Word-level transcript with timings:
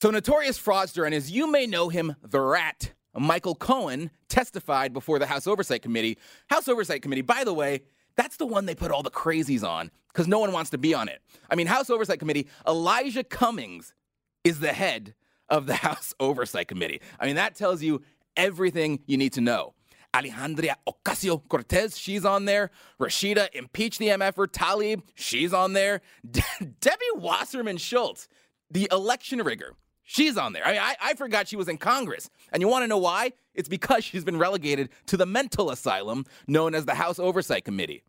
So, 0.00 0.10
notorious 0.12 0.56
fraudster, 0.56 1.04
and 1.04 1.12
as 1.12 1.28
you 1.32 1.50
may 1.50 1.66
know 1.66 1.88
him, 1.88 2.14
the 2.22 2.40
rat, 2.40 2.92
Michael 3.16 3.56
Cohen, 3.56 4.12
testified 4.28 4.92
before 4.92 5.18
the 5.18 5.26
House 5.26 5.48
Oversight 5.48 5.82
Committee. 5.82 6.18
House 6.48 6.68
Oversight 6.68 7.02
Committee, 7.02 7.22
by 7.22 7.42
the 7.42 7.52
way, 7.52 7.80
that's 8.14 8.36
the 8.36 8.46
one 8.46 8.66
they 8.66 8.76
put 8.76 8.92
all 8.92 9.02
the 9.02 9.10
crazies 9.10 9.64
on 9.68 9.90
because 10.12 10.28
no 10.28 10.38
one 10.38 10.52
wants 10.52 10.70
to 10.70 10.78
be 10.78 10.94
on 10.94 11.08
it. 11.08 11.20
I 11.50 11.56
mean, 11.56 11.66
House 11.66 11.90
Oversight 11.90 12.20
Committee, 12.20 12.46
Elijah 12.64 13.24
Cummings 13.24 13.92
is 14.44 14.60
the 14.60 14.72
head 14.72 15.14
of 15.48 15.66
the 15.66 15.74
House 15.86 16.14
Oversight 16.20 16.68
Committee. 16.68 17.00
I 17.18 17.26
mean, 17.26 17.34
that 17.34 17.56
tells 17.56 17.82
you 17.82 18.02
everything 18.36 19.00
you 19.06 19.16
need 19.16 19.32
to 19.32 19.40
know. 19.40 19.74
Alexandria 20.14 20.76
Ocasio 20.86 21.42
Cortez, 21.48 21.98
she's 21.98 22.24
on 22.24 22.44
there. 22.44 22.70
Rashida, 23.00 23.48
impeach 23.52 23.98
the 23.98 24.08
MFer. 24.08 24.46
Tlaib, 24.46 25.02
she's 25.16 25.52
on 25.52 25.72
there. 25.72 26.02
De- 26.30 26.42
Debbie 26.80 27.04
Wasserman 27.16 27.78
Schultz, 27.78 28.28
the 28.70 28.88
election 28.92 29.42
rigger, 29.42 29.74
she's 30.08 30.36
on 30.36 30.54
there. 30.54 30.66
I 30.66 30.72
mean, 30.72 30.80
I, 30.80 30.96
I 31.00 31.14
forgot 31.14 31.46
she 31.46 31.56
was 31.56 31.68
in 31.68 31.76
Congress. 31.76 32.30
And 32.50 32.60
you 32.60 32.68
want 32.68 32.82
to 32.82 32.88
know 32.88 32.98
why? 32.98 33.32
It's 33.54 33.68
because 33.68 34.04
she's 34.04 34.24
been 34.24 34.38
relegated 34.38 34.88
to 35.06 35.16
the 35.16 35.26
mental 35.26 35.70
asylum 35.70 36.24
known 36.48 36.74
as 36.74 36.86
the 36.86 36.94
House 36.94 37.18
Oversight 37.18 37.64
Committee. 37.64 38.02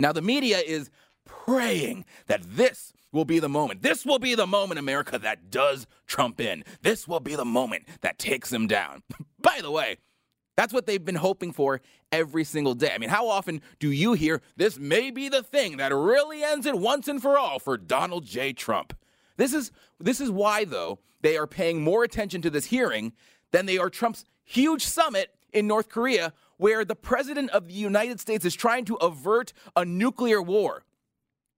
Now, 0.00 0.12
the 0.12 0.22
media 0.22 0.58
is 0.58 0.90
praying 1.26 2.06
that 2.26 2.42
this 2.42 2.92
will 3.12 3.24
be 3.24 3.38
the 3.38 3.48
moment. 3.48 3.82
This 3.82 4.04
will 4.04 4.18
be 4.18 4.34
the 4.34 4.46
moment, 4.46 4.80
America, 4.80 5.18
that 5.18 5.50
does 5.50 5.86
Trump 6.06 6.40
in. 6.40 6.64
This 6.82 7.06
will 7.06 7.20
be 7.20 7.36
the 7.36 7.44
moment 7.44 7.84
that 8.00 8.18
takes 8.18 8.52
him 8.52 8.66
down. 8.66 9.02
By 9.38 9.60
the 9.60 9.70
way, 9.70 9.98
that's 10.56 10.72
what 10.72 10.86
they've 10.86 11.04
been 11.04 11.14
hoping 11.16 11.52
for 11.52 11.80
every 12.10 12.44
single 12.44 12.74
day. 12.74 12.92
I 12.94 12.98
mean, 12.98 13.10
how 13.10 13.28
often 13.28 13.60
do 13.78 13.90
you 13.92 14.14
hear 14.14 14.40
this 14.56 14.78
may 14.78 15.10
be 15.10 15.28
the 15.28 15.42
thing 15.42 15.76
that 15.76 15.94
really 15.94 16.42
ends 16.42 16.66
it 16.66 16.78
once 16.78 17.08
and 17.08 17.20
for 17.20 17.38
all 17.38 17.58
for 17.58 17.76
Donald 17.76 18.24
J. 18.24 18.52
Trump? 18.52 18.94
This 19.36 19.52
is 19.52 19.72
this 19.98 20.20
is 20.20 20.30
why 20.30 20.64
though 20.64 20.98
they 21.22 21.36
are 21.36 21.46
paying 21.46 21.82
more 21.82 22.04
attention 22.04 22.42
to 22.42 22.50
this 22.50 22.66
hearing 22.66 23.12
than 23.52 23.66
they 23.66 23.78
are 23.78 23.90
Trump's 23.90 24.24
huge 24.44 24.84
summit 24.84 25.30
in 25.52 25.66
North 25.66 25.88
Korea 25.88 26.32
where 26.56 26.84
the 26.84 26.96
president 26.96 27.50
of 27.50 27.68
the 27.68 27.74
United 27.74 28.20
States 28.20 28.44
is 28.44 28.54
trying 28.54 28.84
to 28.84 28.94
avert 28.96 29.52
a 29.74 29.84
nuclear 29.84 30.40
war. 30.40 30.84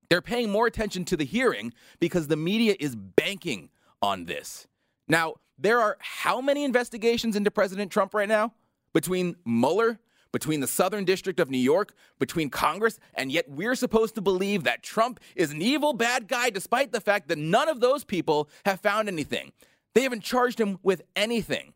They're 0.09 0.23
paying 0.23 0.51
more 0.51 0.67
attention 0.67 1.05
to 1.07 1.17
the 1.17 1.25
hearing 1.25 1.73
because 2.01 2.29
the 2.29 2.37
media 2.37 2.77
is 2.79 2.95
banking 2.95 3.71
on 4.01 4.25
this. 4.25 4.67
Now, 5.09 5.35
there 5.59 5.81
are 5.81 5.97
how 6.01 6.41
many 6.41 6.65
investigations 6.65 7.35
into 7.35 7.51
President 7.51 7.91
Trump 7.91 8.15
right 8.15 8.29
now? 8.29 8.53
between 8.97 9.37
Mueller, 9.45 9.99
between 10.37 10.61
the 10.61 10.67
Southern 10.67 11.07
District 11.07 11.41
of 11.41 11.49
New 11.49 11.57
York, 11.57 11.95
between 12.19 12.51
Congress, 12.51 12.99
and 13.15 13.33
yet 13.33 13.49
we're 13.49 13.75
supposed 13.75 14.15
to 14.17 14.21
believe 14.21 14.65
that 14.65 14.83
Trump 14.83 15.19
is 15.35 15.51
an 15.51 15.63
evil, 15.63 15.95
bad 15.95 16.29
guy, 16.29 16.51
despite 16.51 16.93
the 16.93 17.01
fact 17.01 17.29
that 17.29 17.39
none 17.39 17.71
of 17.71 17.81
those 17.81 18.05
people 18.05 18.51
have 18.67 18.79
found 18.79 19.09
anything. 19.09 19.51
They 19.95 20.03
haven't 20.03 20.23
charged 20.23 20.61
him 20.61 20.79
with 20.83 21.01
anything. 21.17 21.73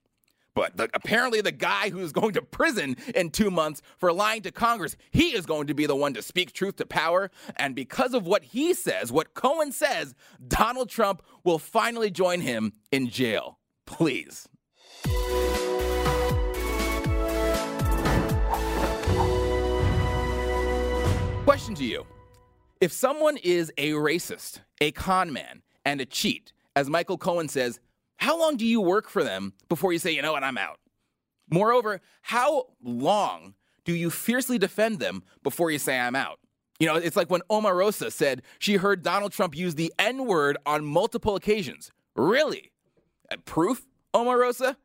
But 0.52 0.76
the, 0.76 0.90
apparently, 0.92 1.40
the 1.40 1.52
guy 1.52 1.88
who's 1.88 2.12
going 2.12 2.34
to 2.34 2.42
prison 2.42 2.98
in 3.14 3.30
two 3.30 3.50
months 3.50 3.80
for 3.96 4.12
lying 4.12 4.42
to 4.42 4.52
Congress, 4.52 4.94
he 5.10 5.34
is 5.34 5.46
going 5.46 5.68
to 5.68 5.74
be 5.74 5.86
the 5.86 5.96
one 5.96 6.12
to 6.12 6.20
speak 6.20 6.52
truth 6.52 6.76
to 6.76 6.84
power. 6.84 7.30
And 7.56 7.74
because 7.74 8.12
of 8.12 8.26
what 8.26 8.44
he 8.44 8.74
says, 8.74 9.10
what 9.10 9.32
Cohen 9.32 9.72
says, 9.72 10.14
Donald 10.46 10.90
Trump 10.90 11.22
will 11.44 11.58
finally 11.58 12.10
join 12.10 12.42
him 12.42 12.74
in 12.92 13.08
jail. 13.08 13.58
Please. 13.86 14.50
Question 21.44 21.74
to 21.76 21.84
you 21.84 22.06
If 22.80 22.92
someone 22.92 23.38
is 23.38 23.72
a 23.78 23.90
racist, 23.92 24.60
a 24.80 24.92
con 24.92 25.32
man, 25.32 25.62
and 25.84 26.00
a 26.00 26.04
cheat, 26.04 26.52
as 26.76 26.90
Michael 26.90 27.18
Cohen 27.18 27.48
says, 27.48 27.80
how 28.18 28.38
long 28.38 28.56
do 28.56 28.66
you 28.66 28.80
work 28.80 29.08
for 29.08 29.24
them 29.24 29.54
before 29.68 29.92
you 29.92 29.98
say, 29.98 30.12
you 30.12 30.20
know 30.20 30.32
what, 30.32 30.44
I'm 30.44 30.58
out? 30.58 30.78
Moreover, 31.50 32.00
how 32.20 32.66
long 32.82 33.54
do 33.84 33.94
you 33.94 34.10
fiercely 34.10 34.58
defend 34.58 34.98
them 34.98 35.22
before 35.42 35.70
you 35.70 35.78
say, 35.78 35.98
I'm 35.98 36.14
out? 36.14 36.38
You 36.78 36.86
know, 36.86 36.96
it's 36.96 37.16
like 37.16 37.30
when 37.30 37.40
Omarosa 37.50 38.12
said 38.12 38.42
she 38.58 38.74
heard 38.74 39.02
Donald 39.02 39.32
Trump 39.32 39.56
use 39.56 39.74
the 39.74 39.92
N 39.98 40.26
word 40.26 40.58
on 40.66 40.84
multiple 40.84 41.36
occasions. 41.36 41.90
Really? 42.14 42.70
Uh, 43.30 43.36
proof, 43.46 43.86
Omarosa? 44.14 44.76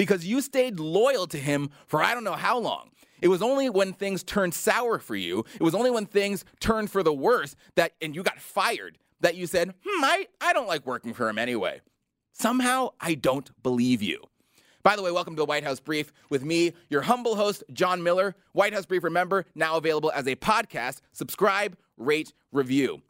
Because 0.00 0.24
you 0.24 0.40
stayed 0.40 0.80
loyal 0.80 1.26
to 1.26 1.36
him 1.36 1.68
for 1.86 2.02
I 2.02 2.14
don't 2.14 2.24
know 2.24 2.32
how 2.32 2.58
long. 2.58 2.88
It 3.20 3.28
was 3.28 3.42
only 3.42 3.68
when 3.68 3.92
things 3.92 4.22
turned 4.22 4.54
sour 4.54 4.98
for 4.98 5.14
you, 5.14 5.44
it 5.54 5.62
was 5.62 5.74
only 5.74 5.90
when 5.90 6.06
things 6.06 6.42
turned 6.58 6.90
for 6.90 7.02
the 7.02 7.12
worse 7.12 7.54
that, 7.74 7.92
and 8.00 8.14
you 8.14 8.22
got 8.22 8.40
fired, 8.40 8.96
that 9.20 9.34
you 9.34 9.46
said, 9.46 9.74
hmm, 9.84 10.02
I, 10.02 10.26
I 10.40 10.54
don't 10.54 10.68
like 10.68 10.86
working 10.86 11.12
for 11.12 11.28
him 11.28 11.36
anyway. 11.36 11.82
Somehow, 12.32 12.92
I 12.98 13.12
don't 13.12 13.50
believe 13.62 14.00
you. 14.00 14.22
By 14.82 14.96
the 14.96 15.02
way, 15.02 15.12
welcome 15.12 15.36
to 15.36 15.40
the 15.42 15.44
White 15.44 15.64
House 15.64 15.80
Brief 15.80 16.14
with 16.30 16.46
me, 16.46 16.72
your 16.88 17.02
humble 17.02 17.36
host, 17.36 17.62
John 17.70 18.02
Miller. 18.02 18.34
White 18.52 18.72
House 18.72 18.86
Brief, 18.86 19.04
remember, 19.04 19.44
now 19.54 19.76
available 19.76 20.10
as 20.14 20.26
a 20.26 20.34
podcast. 20.34 21.02
Subscribe, 21.12 21.76
rate, 21.98 22.32
review. 22.52 23.02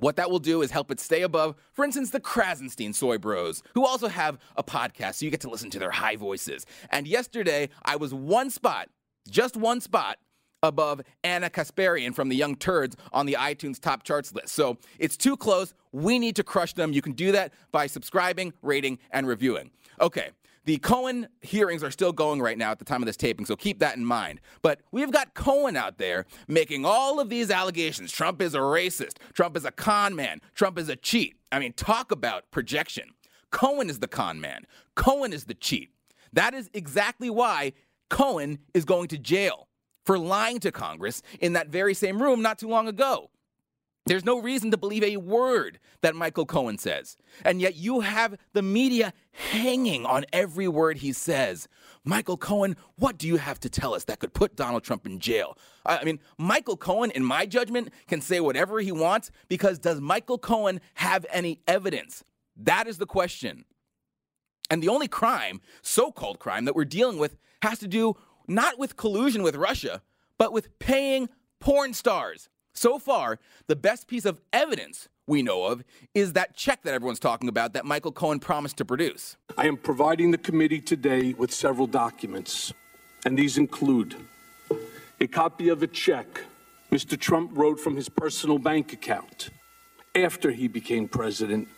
What 0.00 0.16
that 0.16 0.30
will 0.30 0.38
do 0.38 0.62
is 0.62 0.70
help 0.70 0.90
it 0.90 1.00
stay 1.00 1.22
above, 1.22 1.54
for 1.72 1.84
instance, 1.84 2.10
the 2.10 2.20
Krassenstein 2.20 2.94
Soy 2.94 3.18
Bros, 3.18 3.62
who 3.74 3.86
also 3.86 4.08
have 4.08 4.38
a 4.56 4.64
podcast, 4.64 5.14
so 5.14 5.24
you 5.24 5.30
get 5.30 5.40
to 5.42 5.50
listen 5.50 5.70
to 5.70 5.78
their 5.78 5.90
high 5.90 6.16
voices. 6.16 6.66
And 6.90 7.06
yesterday, 7.06 7.68
I 7.84 7.96
was 7.96 8.12
one 8.12 8.50
spot 8.50 8.88
just 9.28 9.56
one 9.56 9.80
spot 9.80 10.18
above 10.62 11.00
Anna 11.24 11.48
Kasparian 11.48 12.14
from 12.14 12.28
the 12.28 12.36
Young 12.36 12.54
Turds 12.54 12.96
on 13.12 13.26
the 13.26 13.34
iTunes 13.38 13.80
top 13.80 14.02
charts 14.02 14.32
list. 14.34 14.48
So 14.48 14.76
it's 14.98 15.16
too 15.16 15.36
close. 15.36 15.72
We 15.92 16.18
need 16.18 16.36
to 16.36 16.42
crush 16.42 16.74
them. 16.74 16.92
You 16.92 17.02
can 17.02 17.12
do 17.12 17.32
that 17.32 17.52
by 17.72 17.86
subscribing, 17.86 18.52
rating, 18.62 18.98
and 19.10 19.26
reviewing. 19.26 19.70
Okay. 20.00 20.30
The 20.64 20.76
Cohen 20.78 21.28
hearings 21.40 21.82
are 21.82 21.90
still 21.90 22.12
going 22.12 22.40
right 22.40 22.58
now 22.58 22.70
at 22.70 22.78
the 22.78 22.84
time 22.84 23.02
of 23.02 23.06
this 23.06 23.16
taping, 23.16 23.46
so 23.46 23.56
keep 23.56 23.78
that 23.78 23.96
in 23.96 24.04
mind. 24.04 24.40
But 24.60 24.80
we've 24.92 25.10
got 25.10 25.34
Cohen 25.34 25.76
out 25.76 25.98
there 25.98 26.26
making 26.48 26.84
all 26.84 27.18
of 27.18 27.30
these 27.30 27.50
allegations. 27.50 28.12
Trump 28.12 28.42
is 28.42 28.54
a 28.54 28.58
racist. 28.58 29.16
Trump 29.32 29.56
is 29.56 29.64
a 29.64 29.70
con 29.70 30.14
man. 30.14 30.40
Trump 30.54 30.78
is 30.78 30.88
a 30.88 30.96
cheat. 30.96 31.36
I 31.50 31.58
mean, 31.58 31.72
talk 31.72 32.12
about 32.12 32.50
projection. 32.50 33.10
Cohen 33.50 33.88
is 33.88 34.00
the 34.00 34.08
con 34.08 34.40
man. 34.40 34.66
Cohen 34.94 35.32
is 35.32 35.44
the 35.44 35.54
cheat. 35.54 35.90
That 36.32 36.52
is 36.54 36.70
exactly 36.74 37.30
why 37.30 37.72
Cohen 38.10 38.58
is 38.74 38.84
going 38.84 39.08
to 39.08 39.18
jail 39.18 39.68
for 40.04 40.18
lying 40.18 40.60
to 40.60 40.70
Congress 40.70 41.22
in 41.40 41.54
that 41.54 41.68
very 41.68 41.94
same 41.94 42.22
room 42.22 42.42
not 42.42 42.58
too 42.58 42.68
long 42.68 42.86
ago. 42.86 43.30
There's 44.06 44.24
no 44.24 44.40
reason 44.40 44.70
to 44.70 44.76
believe 44.76 45.04
a 45.04 45.18
word 45.18 45.78
that 46.00 46.16
Michael 46.16 46.46
Cohen 46.46 46.78
says. 46.78 47.16
And 47.44 47.60
yet 47.60 47.76
you 47.76 48.00
have 48.00 48.36
the 48.54 48.62
media 48.62 49.12
hanging 49.32 50.06
on 50.06 50.24
every 50.32 50.66
word 50.68 50.98
he 50.98 51.12
says. 51.12 51.68
Michael 52.02 52.38
Cohen, 52.38 52.76
what 52.96 53.18
do 53.18 53.28
you 53.28 53.36
have 53.36 53.60
to 53.60 53.68
tell 53.68 53.94
us 53.94 54.04
that 54.04 54.18
could 54.18 54.32
put 54.32 54.56
Donald 54.56 54.82
Trump 54.82 55.06
in 55.06 55.20
jail? 55.20 55.56
I 55.84 56.02
mean, 56.04 56.18
Michael 56.38 56.76
Cohen, 56.76 57.10
in 57.10 57.24
my 57.24 57.44
judgment, 57.44 57.92
can 58.08 58.20
say 58.20 58.40
whatever 58.40 58.80
he 58.80 58.90
wants 58.90 59.30
because 59.48 59.78
does 59.78 60.00
Michael 60.00 60.38
Cohen 60.38 60.80
have 60.94 61.26
any 61.30 61.60
evidence? 61.68 62.24
That 62.56 62.86
is 62.86 62.98
the 62.98 63.06
question. 63.06 63.64
And 64.70 64.82
the 64.82 64.88
only 64.88 65.08
crime, 65.08 65.60
so 65.82 66.10
called 66.10 66.38
crime, 66.38 66.64
that 66.64 66.74
we're 66.74 66.84
dealing 66.84 67.18
with 67.18 67.36
has 67.62 67.78
to 67.80 67.88
do 67.88 68.16
not 68.48 68.78
with 68.78 68.96
collusion 68.96 69.42
with 69.42 69.56
Russia, 69.56 70.02
but 70.38 70.52
with 70.52 70.78
paying 70.78 71.28
porn 71.60 71.92
stars. 71.92 72.48
So 72.80 72.98
far, 72.98 73.38
the 73.66 73.76
best 73.76 74.08
piece 74.08 74.24
of 74.24 74.40
evidence 74.54 75.10
we 75.26 75.42
know 75.42 75.64
of 75.64 75.84
is 76.14 76.32
that 76.32 76.56
check 76.56 76.80
that 76.84 76.94
everyone's 76.94 77.20
talking 77.20 77.46
about 77.46 77.74
that 77.74 77.84
Michael 77.84 78.10
Cohen 78.10 78.40
promised 78.40 78.78
to 78.78 78.86
produce. 78.86 79.36
I 79.58 79.66
am 79.66 79.76
providing 79.76 80.30
the 80.30 80.38
committee 80.38 80.80
today 80.80 81.34
with 81.34 81.52
several 81.52 81.86
documents, 81.86 82.72
and 83.26 83.38
these 83.38 83.58
include 83.58 84.16
a 85.20 85.26
copy 85.26 85.68
of 85.68 85.82
a 85.82 85.86
check 85.86 86.40
Mr. 86.90 87.20
Trump 87.20 87.50
wrote 87.52 87.78
from 87.78 87.96
his 87.96 88.08
personal 88.08 88.58
bank 88.58 88.94
account 88.94 89.50
after 90.14 90.50
he 90.50 90.66
became 90.66 91.06
president 91.06 91.68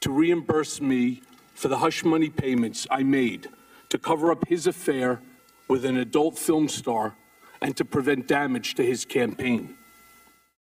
to 0.00 0.10
reimburse 0.10 0.80
me 0.80 1.22
for 1.54 1.68
the 1.68 1.78
hush 1.78 2.04
money 2.04 2.28
payments 2.28 2.88
I 2.90 3.04
made 3.04 3.46
to 3.90 3.98
cover 3.98 4.32
up 4.32 4.48
his 4.48 4.66
affair 4.66 5.20
with 5.68 5.84
an 5.84 5.96
adult 5.96 6.36
film 6.36 6.68
star 6.68 7.14
and 7.62 7.76
to 7.76 7.84
prevent 7.84 8.26
damage 8.26 8.74
to 8.74 8.84
his 8.84 9.04
campaign. 9.04 9.77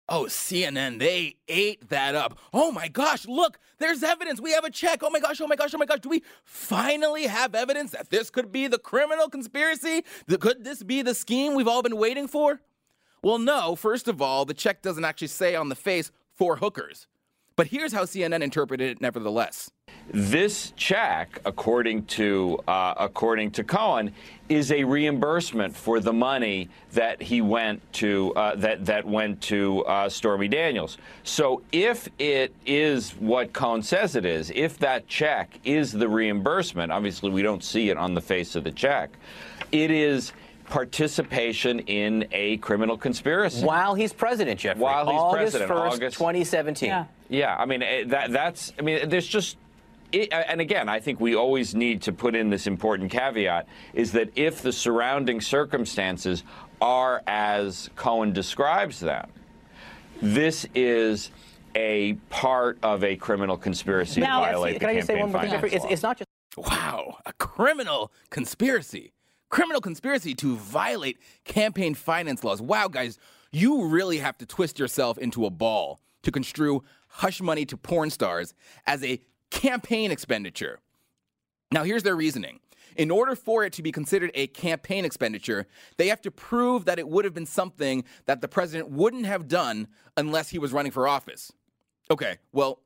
Oh, 0.07 0.25
CNN, 0.25 0.99
they 0.99 1.37
ate 1.49 1.89
that 1.89 2.15
up. 2.15 2.39
Oh 2.53 2.71
my 2.71 2.89
gosh, 2.89 3.27
look, 3.27 3.59
there's 3.79 4.03
evidence. 4.03 4.39
We 4.39 4.53
have 4.53 4.65
a 4.65 4.71
check. 4.71 5.03
Oh 5.03 5.09
my 5.09 5.19
gosh, 5.19 5.41
oh 5.41 5.47
my 5.47 5.57
gosh, 5.57 5.73
oh 5.75 5.79
my 5.79 5.87
gosh. 5.87 6.01
Do 6.01 6.11
we 6.11 6.23
finally 6.45 7.27
have 7.27 7.55
evidence 7.55 7.93
that 7.93 8.11
this 8.11 8.29
could 8.29 8.53
be 8.53 8.67
the 8.67 8.79
criminal 8.79 9.31
conspiracy? 9.31 10.05
Could 10.29 10.63
this 10.63 10.83
be 10.83 11.01
the 11.01 11.15
scheme 11.15 11.55
we've 11.55 11.69
all 11.69 11.83
been 11.83 11.97
waiting 11.97 12.29
for? 12.29 12.61
Well, 13.23 13.39
no. 13.39 13.75
First 13.77 14.07
of 14.07 14.21
all, 14.21 14.45
the 14.45 14.53
check 14.53 14.83
doesn't 14.83 15.05
actually 15.07 15.29
say 15.29 15.57
on 15.57 15.71
the 15.71 15.75
face 15.75 16.13
for 16.35 16.57
hookers. 16.57 17.07
But 17.57 17.69
here's 17.69 17.93
how 17.93 18.03
CNN 18.03 18.43
interpreted 18.43 18.91
it 18.91 19.01
nevertheless. 19.01 19.71
This 20.11 20.73
check, 20.77 21.41
according 21.45 22.07
to 22.07 22.59
uh, 22.67 22.95
according 22.97 23.53
to 23.53 23.65
Cohen, 23.65 24.13
is 24.49 24.73
a 24.73 24.83
reimbursement 24.83 25.75
for 25.75 26.01
the 26.01 26.13
money 26.13 26.69
that 26.93 27.23
he 27.23 27.41
went 27.41 27.81
to 27.95 28.33
uh, 28.35 28.57
that 28.57 28.85
that 28.87 29.07
went 29.07 29.41
to 29.43 29.85
uh, 29.85 30.09
Stormy 30.09 30.49
Daniels. 30.49 30.99
So 31.23 31.63
if 31.71 32.09
it 32.19 32.53
is 32.67 33.13
what 33.13 33.53
Cohen 33.53 33.83
says 33.83 34.17
it 34.17 34.25
is, 34.25 34.51
if 34.55 34.77
that 34.79 35.07
check 35.07 35.61
is 35.63 35.93
the 35.93 36.09
reimbursement, 36.09 36.91
obviously 36.91 37.31
we 37.31 37.43
don't 37.43 37.63
see 37.63 37.89
it 37.89 37.97
on 37.97 38.15
the 38.15 38.21
face 38.21 38.57
of 38.57 38.65
the 38.65 38.73
check. 38.73 39.11
It 39.71 39.93
is 39.93 40.33
participation 40.69 41.81
in 41.81 42.27
a 42.33 42.57
criminal 42.59 42.97
conspiracy 42.97 43.65
while 43.65 43.95
he's 43.95 44.13
president, 44.13 44.61
Jeffrey. 44.61 44.81
While 44.81 45.07
he's 45.07 45.21
August 45.21 45.57
president, 45.57 45.71
1st, 45.71 45.93
August 45.93 46.17
2017. 46.19 46.89
Yeah. 46.89 47.05
Yeah, 47.29 47.57
I 47.59 47.65
mean 47.67 47.83
eh, 47.83 48.05
that 48.07 48.31
that's 48.33 48.73
I 48.79 48.83
mean 48.83 49.09
there's 49.09 49.27
just 49.27 49.57
it, 50.13 50.29
and 50.33 50.61
again, 50.61 50.89
I 50.89 51.01
think 51.01 51.21
we 51.21 51.35
always 51.35 51.75
need 51.75 52.03
to 52.03 52.13
put 52.13 52.35
in 52.37 52.49
this 52.49 52.67
important 52.67 53.11
caveat 53.11 53.67
is 53.95 54.13
that 54.13 54.31
if 54.37 54.63
the 54.63 54.73
surrounding 54.73 55.41
circumstances 55.41 56.45
are 56.81 57.23
as 57.27 57.91
Cohen 57.97 58.33
describes 58.33 59.01
them, 59.01 59.29
this 60.23 60.67
is 60.75 61.31
a 61.75 62.13
part 62.31 62.79
of 62.83 63.03
a 63.03 63.17
criminal 63.17 63.57
conspiracy 63.57 64.21
Now, 64.21 64.41
to 64.41 64.47
violate 64.47 64.81
can 64.81 64.89
the 64.89 64.93
I 64.93 64.95
just 64.97 65.07
say 65.09 65.15
campaign 65.15 65.33
one 65.33 65.33
more 65.33 65.41
thing, 65.43 65.51
finance 65.51 65.75
It's, 65.75 65.85
law. 65.85 65.91
it's 65.91 66.03
not 66.03 66.19
just 66.19 66.29
Wow, 66.57 67.19
a 67.27 67.33
criminal 67.33 68.13
conspiracy. 68.31 69.13
Criminal 69.55 69.81
conspiracy 69.81 70.35
to 70.35 70.57
violate 70.57 71.17
campaign 71.45 71.95
finance 71.95 72.43
laws. 72.43 72.61
Wow, 72.61 72.89
guys, 72.89 73.21
you 73.53 73.87
really 73.87 74.19
have 74.19 74.37
to 74.39 74.47
twist 74.47 74.81
yourself 74.81 75.17
into 75.17 75.47
a 75.47 75.51
ball 75.51 76.01
to 76.25 76.33
construe 76.33 76.83
hush 77.07 77.41
money 77.41 77.65
to 77.67 77.77
porn 77.77 78.11
stars 78.11 78.53
as 78.85 79.05
a 79.05 79.21
campaign 79.53 80.11
expenditure. 80.11 80.81
Now, 81.71 81.85
here's 81.85 82.03
their 82.03 82.17
reasoning. 82.17 82.59
In 82.97 83.13
order 83.13 83.37
for 83.37 83.63
it 83.63 83.73
to 83.75 83.83
be 83.85 83.93
considered 83.93 84.33
a 84.35 84.49
campaign 84.49 85.05
expenditure, 85.05 85.69
they 85.99 86.09
have 86.09 86.23
to 86.23 86.33
prove 86.33 86.87
that 86.87 86.99
it 86.99 87.07
would 87.07 87.25
have 87.25 87.33
been 87.33 87.47
something 87.47 88.03
that 88.25 88.41
the 88.41 88.49
president 88.49 88.91
wouldn't 88.91 89.27
have 89.27 89.47
done 89.47 89.87
unless 90.17 90.49
he 90.49 90.59
was 90.59 90.73
running 90.73 90.91
for 90.91 91.07
office. 91.07 91.53
Okay, 92.11 92.39
well, 92.51 92.81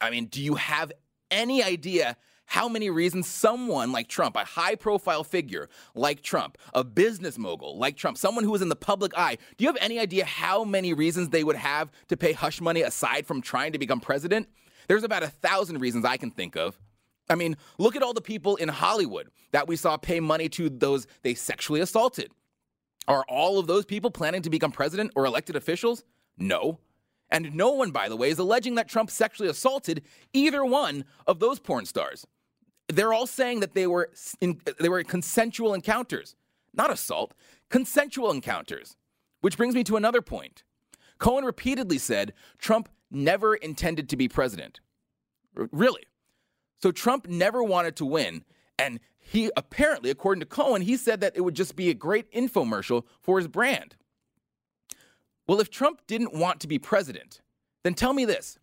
I 0.00 0.10
mean, 0.10 0.26
do 0.26 0.40
you 0.40 0.54
have 0.54 0.92
any 1.30 1.62
idea 1.62 2.16
how 2.48 2.68
many 2.68 2.88
reasons 2.88 3.28
someone 3.28 3.92
like 3.92 4.08
Trump, 4.08 4.34
a 4.34 4.44
high 4.44 4.74
profile 4.74 5.22
figure 5.22 5.68
like 5.94 6.22
Trump, 6.22 6.56
a 6.72 6.82
business 6.82 7.36
mogul 7.36 7.78
like 7.78 7.96
Trump, 7.96 8.16
someone 8.16 8.42
who 8.42 8.54
is 8.54 8.62
in 8.62 8.70
the 8.70 8.76
public 8.76 9.12
eye, 9.16 9.36
do 9.56 9.64
you 9.64 9.68
have 9.68 9.76
any 9.82 9.98
idea 9.98 10.24
how 10.24 10.64
many 10.64 10.94
reasons 10.94 11.28
they 11.28 11.44
would 11.44 11.56
have 11.56 11.90
to 12.08 12.16
pay 12.16 12.32
hush 12.32 12.60
money 12.60 12.80
aside 12.80 13.26
from 13.26 13.42
trying 13.42 13.72
to 13.72 13.78
become 13.78 14.00
president? 14.00 14.48
There's 14.88 15.04
about 15.04 15.22
a 15.22 15.28
thousand 15.28 15.78
reasons 15.80 16.06
I 16.06 16.16
can 16.16 16.30
think 16.30 16.56
of. 16.56 16.78
I 17.28 17.34
mean, 17.34 17.56
look 17.76 17.94
at 17.94 18.02
all 18.02 18.14
the 18.14 18.22
people 18.22 18.56
in 18.56 18.68
Hollywood 18.68 19.28
that 19.52 19.68
we 19.68 19.76
saw 19.76 19.98
pay 19.98 20.18
money 20.18 20.48
to 20.50 20.70
those 20.70 21.06
they 21.22 21.34
sexually 21.34 21.80
assaulted. 21.80 22.32
Are 23.06 23.24
all 23.28 23.58
of 23.58 23.66
those 23.66 23.84
people 23.84 24.10
planning 24.10 24.42
to 24.42 24.50
become 24.50 24.72
president 24.72 25.12
or 25.14 25.26
elected 25.26 25.56
officials? 25.56 26.04
No. 26.38 26.80
And 27.30 27.54
no 27.54 27.70
one, 27.70 27.90
by 27.90 28.08
the 28.08 28.16
way, 28.16 28.30
is 28.30 28.38
alleging 28.38 28.76
that 28.76 28.88
Trump 28.88 29.10
sexually 29.10 29.50
assaulted 29.50 30.02
either 30.32 30.64
one 30.64 31.04
of 31.26 31.40
those 31.40 31.58
porn 31.58 31.84
stars. 31.84 32.26
They're 32.88 33.12
all 33.12 33.26
saying 33.26 33.60
that 33.60 33.74
they 33.74 33.86
were 33.86 34.10
in, 34.40 34.60
they 34.80 34.88
were 34.88 35.02
consensual 35.04 35.74
encounters, 35.74 36.34
not 36.72 36.90
assault, 36.90 37.34
consensual 37.68 38.30
encounters. 38.30 38.96
Which 39.40 39.56
brings 39.56 39.74
me 39.74 39.84
to 39.84 39.96
another 39.96 40.22
point. 40.22 40.64
Cohen 41.18 41.44
repeatedly 41.44 41.98
said 41.98 42.32
Trump 42.58 42.88
never 43.10 43.54
intended 43.54 44.08
to 44.08 44.16
be 44.16 44.28
president. 44.28 44.80
R- 45.56 45.68
really? 45.70 46.02
So 46.82 46.90
Trump 46.90 47.28
never 47.28 47.62
wanted 47.62 47.94
to 47.96 48.04
win, 48.04 48.44
and 48.78 49.00
he 49.18 49.50
apparently, 49.56 50.10
according 50.10 50.40
to 50.40 50.46
Cohen, 50.46 50.82
he 50.82 50.96
said 50.96 51.20
that 51.20 51.36
it 51.36 51.42
would 51.42 51.54
just 51.54 51.76
be 51.76 51.90
a 51.90 51.94
great 51.94 52.32
infomercial 52.32 53.04
for 53.20 53.38
his 53.38 53.48
brand. 53.48 53.96
Well, 55.48 55.60
if 55.60 55.70
Trump 55.70 56.02
didn't 56.06 56.34
want 56.34 56.60
to 56.60 56.68
be 56.68 56.78
president, 56.78 57.40
then 57.82 57.94
tell 57.94 58.12
me 58.12 58.26
this. 58.26 58.58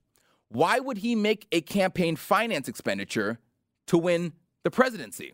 Why 0.50 0.80
would 0.80 1.00
he 1.00 1.16
make 1.16 1.48
a 1.52 1.62
campaign 1.62 2.16
finance 2.16 2.68
expenditure 2.68 3.40
to 3.88 3.98
win 3.98 4.34
the 4.64 4.70
presidency? 4.72 5.34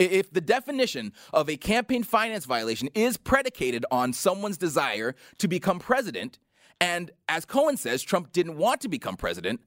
If 0.00 0.32
the 0.32 0.40
definition 0.40 1.12
of 1.32 1.48
a 1.48 1.56
campaign 1.56 2.02
finance 2.02 2.44
violation 2.44 2.88
is 2.94 3.16
predicated 3.16 3.86
on 3.92 4.12
someone's 4.12 4.58
desire 4.58 5.14
to 5.38 5.46
become 5.46 5.78
president, 5.78 6.40
and 6.80 7.12
as 7.28 7.44
Cohen 7.44 7.76
says, 7.76 8.02
Trump 8.02 8.32
didn't 8.32 8.56
want 8.56 8.80
to 8.80 8.88
become 8.88 9.16
president, 9.16 9.60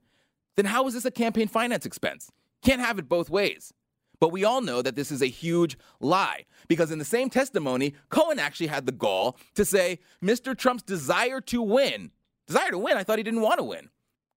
then 0.57 0.65
how 0.65 0.85
is 0.87 0.93
this 0.93 1.05
a 1.05 1.11
campaign 1.11 1.47
finance 1.47 1.85
expense? 1.85 2.29
Can't 2.61 2.81
have 2.81 2.99
it 2.99 3.07
both 3.07 3.29
ways. 3.29 3.71
But 4.19 4.31
we 4.31 4.43
all 4.43 4.61
know 4.61 4.81
that 4.81 4.95
this 4.95 5.11
is 5.11 5.21
a 5.21 5.27
huge 5.27 5.77
lie 5.99 6.45
because 6.67 6.91
in 6.91 6.99
the 6.99 7.05
same 7.05 7.29
testimony, 7.29 7.95
Cohen 8.09 8.39
actually 8.39 8.67
had 8.67 8.85
the 8.85 8.91
gall 8.91 9.37
to 9.55 9.65
say 9.65 9.99
Mr. 10.23 10.57
Trump's 10.57 10.83
desire 10.83 11.41
to 11.41 11.61
win, 11.61 12.11
desire 12.47 12.71
to 12.71 12.77
win, 12.77 12.97
I 12.97 13.03
thought 13.03 13.19
he 13.19 13.23
didn't 13.23 13.41
want 13.41 13.59
to 13.59 13.63
win. 13.63 13.89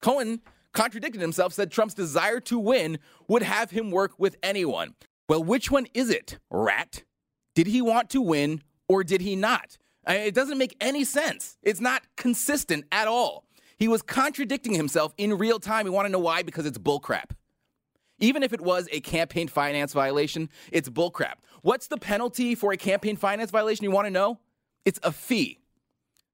Cohen 0.03 0.41
contradicted 0.73 1.21
himself, 1.21 1.53
said 1.53 1.71
Trump's 1.71 1.95
desire 1.95 2.41
to 2.41 2.59
win 2.59 2.99
would 3.27 3.43
have 3.43 3.71
him 3.71 3.91
work 3.91 4.13
with 4.19 4.37
anyone. 4.43 4.95
Well, 5.29 5.43
which 5.43 5.71
one 5.71 5.87
is 5.95 6.11
it, 6.11 6.39
rat? 6.51 7.05
Did 7.55 7.67
he 7.67 7.83
want 7.83 8.11
to 8.11 8.21
win 8.21 8.63
or 8.89 9.05
did 9.05 9.21
he 9.21 9.37
not? 9.37 9.77
I 10.07 10.15
mean, 10.15 10.27
it 10.27 10.35
doesn't 10.35 10.59
make 10.59 10.77
any 10.81 11.05
sense. 11.05 11.59
It's 11.63 11.81
not 11.81 12.03
consistent 12.17 12.87
at 12.91 13.09
all. 13.09 13.45
He 13.77 13.89
was 13.89 14.03
contradicting 14.03 14.75
himself 14.75 15.13
in 15.19 15.37
real 15.37 15.61
time. 15.61 15.87
You 15.87 15.93
want 15.93 16.07
to 16.07 16.13
know 16.13 16.19
why? 16.19 16.43
Because 16.43 16.67
it's 16.67 16.79
bullcrap. 16.79 17.31
Even 18.21 18.43
if 18.43 18.53
it 18.53 18.61
was 18.61 18.89
a 18.91 19.01
campaign 19.01 19.49
finance 19.49 19.93
violation, 19.93 20.49
it's 20.73 20.89
bullcrap. 20.89 21.35
What's 21.63 21.87
the 21.87 21.97
penalty 21.97 22.55
for 22.55 22.73
a 22.73 22.77
campaign 22.77 23.17
finance 23.17 23.51
violation? 23.51 23.85
You 23.85 23.91
want 23.91 24.07
to 24.07 24.11
know? 24.11 24.39
It's 24.85 24.99
a 25.03 25.13
fee. 25.13 25.59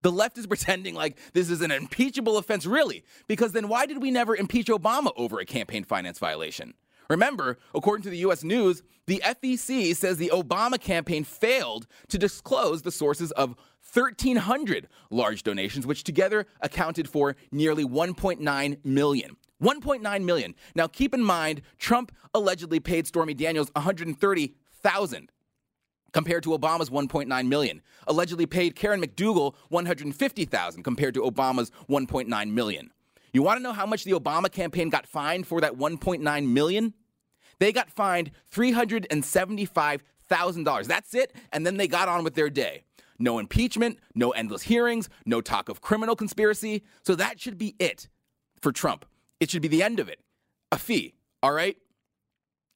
The 0.03 0.13
left 0.13 0.39
is 0.39 0.47
pretending 0.49 0.95
like 0.95 1.19
this 1.33 1.51
is 1.51 1.61
an 1.61 1.71
impeachable 1.71 2.39
offense, 2.39 2.67
really, 2.67 3.05
because 3.27 3.53
then 3.53 3.69
why 3.69 3.87
did 3.87 4.01
we 4.01 4.11
never 4.11 4.35
impeach 4.37 4.69
Obama 4.69 5.13
over 5.17 5.41
a 5.41 5.45
campaign 5.45 5.85
finance 5.85 6.19
violation? 6.19 6.75
Remember, 7.11 7.59
according 7.75 8.03
to 8.05 8.11
the 8.11 8.19
US 8.19 8.43
News, 8.45 8.83
the 9.07 9.23
FEC 9.25 9.95
says 9.95 10.17
the 10.17 10.31
Obama 10.33 10.81
campaign 10.81 11.25
failed 11.25 11.87
to 12.09 12.17
disclose 12.17 12.83
the 12.83 12.91
sources 12.91 13.31
of 13.33 13.57
1,300 13.93 14.89
large 15.11 15.43
donations, 15.43 15.87
which 15.87 16.03
together 16.03 16.47
accounted 16.61 17.09
for 17.09 17.37
nearly 17.53 17.85
1.9 17.85 18.85
million. 18.85 19.37
1.9 19.63 20.25
million. 20.25 20.55
Now, 20.75 20.87
keep 20.87 21.15
in 21.15 21.23
mind, 21.23 21.63
Trump 21.79 22.13
allegedly 22.35 22.81
paid 22.81 23.07
Stormy 23.07 23.35
Daniels 23.35 23.71
130,000 23.75 25.31
compared 26.13 26.43
to 26.45 26.51
Obama's 26.51 26.91
1.9 26.91 27.49
million. 27.49 27.83
Allegedly 28.07 28.47
paid 28.47 28.77
Karen 28.77 29.03
McDougal 29.03 29.55
150,000 29.69 30.83
compared 30.83 31.15
to 31.15 31.23
Obama's 31.23 31.71
1.9 31.89 32.51
million. 32.51 32.91
You 33.33 33.43
want 33.43 33.59
to 33.59 33.63
know 33.63 33.73
how 33.73 33.87
much 33.87 34.05
the 34.05 34.13
Obama 34.13 34.51
campaign 34.51 34.91
got 34.91 35.07
fined 35.07 35.47
for 35.47 35.61
that 35.61 35.77
1.9 35.77 36.49
million? 36.49 36.95
They 37.59 37.73
got 37.73 37.91
fined 37.91 38.31
$375,000. 38.53 40.87
That's 40.87 41.15
it, 41.15 41.33
and 41.53 41.67
then 41.67 41.77
they 41.77 41.89
got 41.89 42.09
on 42.09 42.23
with 42.23 42.35
their 42.35 42.49
day. 42.49 42.85
No 43.19 43.39
impeachment, 43.39 43.99
no 44.15 44.31
endless 44.31 44.63
hearings, 44.63 45.09
no 45.27 45.41
talk 45.41 45.69
of 45.69 45.81
criminal 45.81 46.17
conspiracy. 46.17 46.83
So 47.03 47.15
that 47.17 47.41
should 47.41 47.59
be 47.59 47.75
it 47.79 48.09
for 48.61 48.73
Trump. 48.73 49.05
It 49.45 49.51
should 49.51 49.61
be 49.61 49.69
the 49.69 49.83
end 49.83 50.01
of 50.01 50.09
it. 50.09 50.21
A 50.73 50.79
fee, 50.79 51.13
all 51.43 51.53
right? 51.53 51.77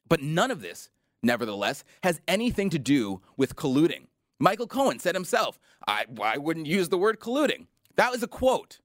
But 0.07 0.21
none 0.21 0.51
of 0.51 0.61
this, 0.61 0.91
nevertheless, 1.23 1.83
has 2.03 2.21
anything 2.27 2.69
to 2.69 2.77
do 2.77 3.21
with 3.37 3.55
colluding. 3.55 4.05
Michael 4.37 4.67
Cohen 4.67 4.99
said 4.99 5.15
himself, 5.15 5.59
I, 5.87 6.05
wouldn't 6.37 6.67
use 6.67 6.89
the 6.89 6.97
word 6.99 7.19
colluding. 7.19 7.65
That 7.95 8.11
was 8.11 8.21
a 8.21 8.27
quote. 8.27 8.81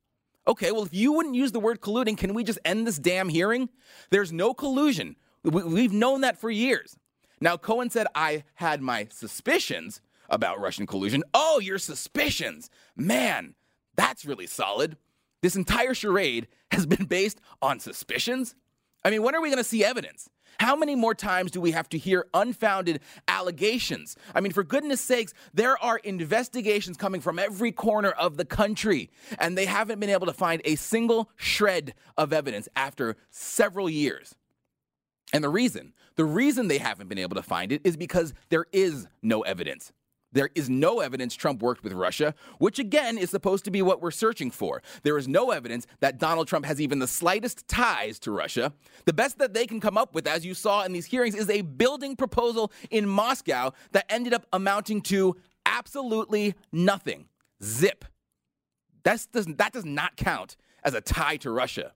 Okay, 0.49 0.73
well, 0.73 0.85
if 0.85 0.95
you 0.95 1.13
wouldn't 1.13 1.35
use 1.35 1.53
the 1.53 1.61
word 1.61 1.83
colluding, 1.83 2.17
can 2.17 2.33
we 2.33 2.43
just 2.43 2.59
end 2.65 2.87
this 2.87 2.99
damn 2.99 3.29
hearing? 3.29 3.69
There's 4.09 4.33
no 4.33 4.55
collusion. 4.55 5.17
We, 5.43 5.63
we've 5.63 5.93
known 5.93 6.23
that 6.23 6.41
for 6.41 6.49
years. 6.49 6.97
Now, 7.39 7.59
Cohen 7.59 7.91
said, 7.91 8.07
I 8.15 8.45
had 8.55 8.81
my 8.81 9.09
suspicions 9.11 10.01
about 10.31 10.59
Russian 10.59 10.87
collusion. 10.87 11.23
Oh, 11.35 11.61
your 11.61 11.77
suspicions. 11.77 12.71
Man, 12.97 13.55
that's 13.95 14.25
really 14.25 14.47
solid. 14.47 14.97
This 15.45 15.57
entire 15.57 15.93
charade 15.93 16.49
has 16.71 16.87
been 16.87 17.05
based 17.05 17.39
on 17.61 17.79
suspicions? 17.79 18.55
I 19.05 19.11
mean, 19.11 19.23
when 19.23 19.35
are 19.35 19.43
we 19.43 19.51
going 19.51 19.63
to 19.63 19.69
see 19.69 19.85
evidence? 19.85 20.31
How 20.59 20.75
many 20.75 20.95
more 20.95 21.15
times 21.15 21.51
do 21.51 21.61
we 21.61 21.73
have 21.73 21.87
to 21.91 21.99
hear 21.99 22.25
unfounded 22.33 23.01
allegations? 23.29 24.17
I 24.35 24.41
mean, 24.41 24.53
for 24.53 24.65
goodness 24.65 25.03
sakes, 25.03 25.35
there 25.53 25.77
are 25.85 25.99
investigations 25.99 26.97
coming 26.97 27.21
from 27.21 27.39
every 27.39 27.73
corner 27.73 28.13
of 28.13 28.39
the 28.39 28.47
country, 28.47 29.11
and 29.39 29.59
they 29.59 29.67
haven't 29.67 30.01
been 30.01 30.09
able 30.09 30.25
to 30.29 30.33
find 30.33 30.63
a 30.65 30.77
single 30.77 31.29
shred 31.37 31.93
of 32.17 32.33
evidence 32.33 32.67
after 32.75 33.19
several 33.29 33.91
years. 33.91 34.35
And 35.35 35.45
the 35.45 35.51
reason, 35.51 35.93
the 36.17 36.25
reason 36.25 36.69
they 36.69 36.79
haven't 36.79 37.11
been 37.11 37.19
able 37.19 37.37
to 37.37 37.43
find 37.43 37.71
it 37.71 37.83
is 37.85 37.99
because 37.99 38.33
there 38.49 38.65
is 38.73 39.09
no 39.23 39.43
evidence. 39.43 39.93
There 40.35 40.51
is 40.55 40.69
no 40.69 41.01
evidence 41.01 41.35
Trump 41.35 41.63
worked 41.63 41.83
with 41.83 41.95
Russia, 41.95 42.35
which 42.59 42.79
again 42.79 43.17
is 43.17 43.31
supposed 43.31 43.65
to 43.65 43.71
be 43.71 43.81
what 43.81 44.03
we're 44.03 44.11
searching 44.11 44.51
for. 44.51 44.83
There 45.03 45.17
is 45.17 45.27
no 45.27 45.51
evidence 45.51 45.87
that 46.01 46.19
Donald 46.19 46.49
Trump 46.49 46.67
has 46.67 46.81
even 46.81 46.99
the 46.99 47.07
slightest 47.07 47.67
ties 47.69 48.19
to 48.21 48.33
Russia. 48.33 48.73
The 49.07 49.13
best 49.13 49.39
that 49.39 49.55
they 49.55 49.67
can 49.67 49.81
come 49.81 49.97
up 49.97 50.15
with, 50.15 50.27
as 50.27 50.45
you 50.45 50.53
saw 50.53 50.85
in 50.85 50.93
these 50.93 51.07
hearings, 51.07 51.35
is 51.35 51.49
a 51.49 51.63
building 51.63 52.17
proposal 52.17 52.71
in 52.91 53.09
Moscow 53.09 53.71
that 53.93 54.05
ended 54.09 54.35
up 54.35 54.47
amounting 54.53 55.01
to 55.03 55.37
absolutely 55.65 56.55
nothing. 56.73 57.27
Zip. 57.63 58.05
That's, 59.05 59.27
that 59.33 59.73
does 59.73 59.85
not 59.85 60.17
count 60.17 60.57
as 60.83 60.95
a 60.95 61.01
tie 61.01 61.37
to 61.39 61.51
Russia. 61.51 61.93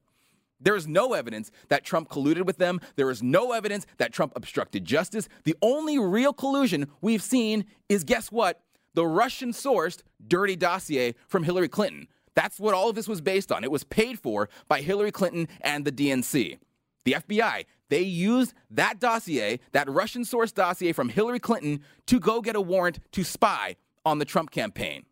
There 0.60 0.76
is 0.76 0.88
no 0.88 1.12
evidence 1.12 1.50
that 1.68 1.84
Trump 1.84 2.08
colluded 2.08 2.44
with 2.44 2.58
them. 2.58 2.80
There 2.96 3.10
is 3.10 3.22
no 3.22 3.52
evidence 3.52 3.86
that 3.98 4.12
Trump 4.12 4.32
obstructed 4.36 4.84
justice. 4.84 5.28
The 5.44 5.56
only 5.62 5.98
real 5.98 6.32
collusion 6.32 6.88
we've 7.00 7.22
seen 7.22 7.64
is 7.88 8.04
guess 8.04 8.32
what? 8.32 8.60
The 8.94 9.06
Russian 9.06 9.52
sourced 9.52 10.02
dirty 10.26 10.56
dossier 10.56 11.14
from 11.28 11.44
Hillary 11.44 11.68
Clinton. 11.68 12.08
That's 12.34 12.58
what 12.60 12.74
all 12.74 12.88
of 12.88 12.96
this 12.96 13.08
was 13.08 13.20
based 13.20 13.52
on. 13.52 13.64
It 13.64 13.70
was 13.70 13.84
paid 13.84 14.18
for 14.18 14.48
by 14.68 14.80
Hillary 14.80 15.12
Clinton 15.12 15.48
and 15.60 15.84
the 15.84 15.92
DNC. 15.92 16.58
The 17.04 17.12
FBI, 17.12 17.64
they 17.88 18.02
used 18.02 18.54
that 18.70 19.00
dossier, 19.00 19.60
that 19.72 19.88
Russian 19.88 20.22
sourced 20.22 20.54
dossier 20.54 20.92
from 20.92 21.08
Hillary 21.08 21.38
Clinton, 21.38 21.80
to 22.06 22.20
go 22.20 22.40
get 22.40 22.56
a 22.56 22.60
warrant 22.60 23.00
to 23.12 23.24
spy 23.24 23.76
on 24.04 24.18
the 24.18 24.24
Trump 24.24 24.50
campaign. 24.50 25.04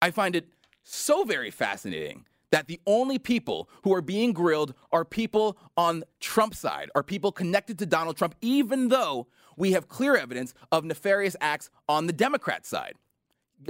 I 0.00 0.10
find 0.10 0.36
it 0.36 0.48
so 0.82 1.24
very 1.24 1.50
fascinating 1.50 2.24
that 2.54 2.68
the 2.68 2.80
only 2.86 3.18
people 3.18 3.68
who 3.82 3.92
are 3.92 4.00
being 4.00 4.32
grilled 4.32 4.74
are 4.92 5.04
people 5.04 5.58
on 5.76 6.04
Trump's 6.20 6.60
side, 6.60 6.88
are 6.94 7.02
people 7.02 7.32
connected 7.32 7.80
to 7.80 7.84
Donald 7.84 8.16
Trump, 8.16 8.36
even 8.40 8.90
though 8.90 9.26
we 9.56 9.72
have 9.72 9.88
clear 9.88 10.14
evidence 10.14 10.54
of 10.70 10.84
nefarious 10.84 11.34
acts 11.40 11.68
on 11.88 12.06
the 12.06 12.12
Democrat 12.12 12.64
side. 12.64 12.94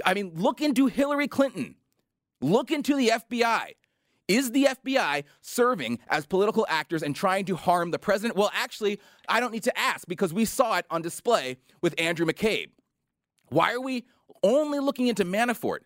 I 0.05 0.13
mean, 0.13 0.33
look 0.35 0.61
into 0.61 0.85
Hillary 0.85 1.27
Clinton, 1.27 1.73
look 2.41 2.69
into 2.69 2.95
the 2.95 3.07
FBI. 3.07 3.71
Is 4.27 4.51
the 4.51 4.65
FBI 4.65 5.23
serving 5.41 5.97
as 6.07 6.27
political 6.27 6.67
actors 6.69 7.01
and 7.01 7.15
trying 7.15 7.45
to 7.45 7.55
harm 7.55 7.89
the 7.89 7.97
president? 7.97 8.37
Well, 8.37 8.51
actually, 8.53 8.99
I 9.27 9.39
don't 9.39 9.51
need 9.51 9.63
to 9.63 9.75
ask 9.75 10.07
because 10.07 10.31
we 10.31 10.45
saw 10.45 10.77
it 10.77 10.85
on 10.91 11.01
display 11.01 11.57
with 11.81 11.99
Andrew 11.99 12.27
McCabe. 12.27 12.69
Why 13.49 13.73
are 13.73 13.81
we 13.81 14.05
only 14.43 14.77
looking 14.77 15.07
into 15.07 15.25
Manafort? 15.25 15.79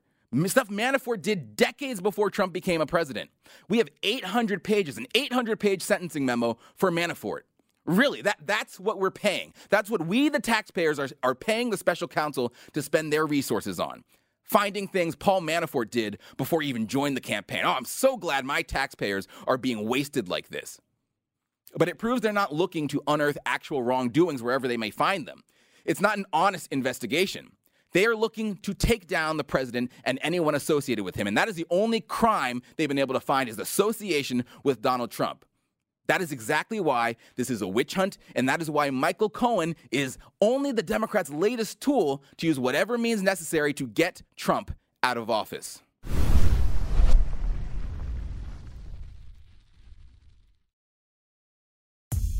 Stuff 0.45 0.69
Manafort 0.69 1.21
did 1.21 1.55
decades 1.55 2.01
before 2.01 2.29
Trump 2.29 2.53
became 2.53 2.81
a 2.81 2.85
president. 2.85 3.31
We 3.67 3.79
have 3.79 3.89
800 4.03 4.63
pages, 4.63 4.97
an 4.97 5.07
800 5.15 5.59
page 5.59 5.81
sentencing 5.81 6.25
memo 6.25 6.57
for 6.75 6.91
Manafort. 6.91 7.41
Really, 7.85 8.21
that, 8.21 8.37
that's 8.45 8.79
what 8.79 8.99
we're 8.99 9.09
paying. 9.09 9.53
That's 9.69 9.89
what 9.89 10.05
we, 10.05 10.29
the 10.29 10.39
taxpayers, 10.39 10.99
are, 10.99 11.09
are 11.23 11.33
paying 11.33 11.71
the 11.71 11.77
special 11.77 12.07
counsel 12.07 12.53
to 12.73 12.83
spend 12.83 13.11
their 13.11 13.25
resources 13.25 13.79
on. 13.79 14.03
Finding 14.43 14.87
things 14.87 15.15
Paul 15.15 15.41
Manafort 15.41 15.89
did 15.89 16.19
before 16.37 16.61
he 16.61 16.69
even 16.69 16.85
joined 16.85 17.17
the 17.17 17.21
campaign. 17.21 17.61
Oh, 17.63 17.71
I'm 17.71 17.85
so 17.85 18.15
glad 18.15 18.45
my 18.45 18.61
taxpayers 18.61 19.27
are 19.47 19.57
being 19.57 19.87
wasted 19.87 20.29
like 20.29 20.49
this. 20.49 20.79
But 21.75 21.89
it 21.89 21.97
proves 21.97 22.21
they're 22.21 22.33
not 22.33 22.53
looking 22.53 22.87
to 22.89 23.01
unearth 23.07 23.37
actual 23.45 23.81
wrongdoings 23.81 24.43
wherever 24.43 24.67
they 24.67 24.77
may 24.77 24.91
find 24.91 25.27
them. 25.27 25.41
It's 25.85 26.01
not 26.01 26.17
an 26.17 26.25
honest 26.31 26.67
investigation. 26.71 27.51
They 27.91 28.05
are 28.05 28.15
looking 28.15 28.57
to 28.57 28.73
take 28.73 29.07
down 29.07 29.37
the 29.37 29.43
president 29.43 29.91
and 30.03 30.19
anyone 30.21 30.55
associated 30.55 31.03
with 31.03 31.15
him. 31.15 31.27
And 31.27 31.37
that 31.37 31.49
is 31.49 31.55
the 31.55 31.65
only 31.69 32.01
crime 32.01 32.61
they've 32.77 32.87
been 32.87 32.99
able 32.99 33.13
to 33.15 33.19
find 33.19 33.49
is 33.49 33.59
association 33.59 34.45
with 34.63 34.81
Donald 34.81 35.11
Trump. 35.11 35.45
That 36.07 36.21
is 36.21 36.31
exactly 36.31 36.79
why 36.79 37.17
this 37.35 37.51
is 37.51 37.61
a 37.61 37.67
witch 37.67 37.93
hunt, 37.93 38.17
and 38.35 38.49
that 38.49 38.63
is 38.63 38.69
why 38.71 38.89
Michael 38.89 39.29
Cohen 39.29 39.75
is 39.91 40.17
only 40.41 40.71
the 40.71 40.81
Democrats' 40.81 41.29
latest 41.29 41.81
tool 41.81 42.23
to 42.37 42.47
use 42.47 42.59
whatever 42.59 42.97
means 42.97 43.21
necessary 43.21 43.73
to 43.75 43.85
get 43.85 44.23
Trump 44.35 44.75
out 45.03 45.17
of 45.17 45.29
office. 45.29 45.83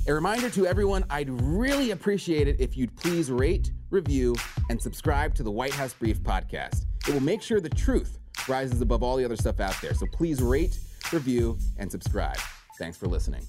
A 0.10 0.12
reminder 0.12 0.50
to 0.50 0.66
everyone 0.66 1.06
I'd 1.12 1.30
really 1.30 1.92
appreciate 1.92 2.48
it 2.48 2.60
if 2.60 2.76
you'd 2.76 2.96
please 2.96 3.30
rate, 3.30 3.72
review, 3.92 4.36
and 4.72 4.82
subscribe 4.82 5.36
to 5.36 5.44
the 5.44 5.52
White 5.52 5.72
House 5.72 5.94
Brief 5.94 6.20
podcast. 6.24 6.86
It 7.08 7.14
will 7.14 7.22
make 7.22 7.44
sure 7.44 7.62
the 7.62 7.70
truth 7.70 8.18
rises 8.48 8.82
above 8.82 9.04
all 9.04 9.18
the 9.18 9.24
other 9.24 9.36
stuff 9.36 9.60
out 9.60 9.76
there. 9.84 9.94
So 9.94 10.08
please 10.12 10.42
rate, 10.42 10.80
review, 11.14 11.60
and 11.78 11.92
subscribe. 11.92 12.40
Thanks 12.80 12.98
for 12.98 13.06
listening. 13.06 13.46